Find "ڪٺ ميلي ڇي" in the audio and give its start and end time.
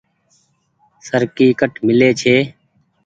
1.59-2.35